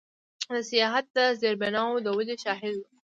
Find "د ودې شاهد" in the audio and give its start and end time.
2.05-2.75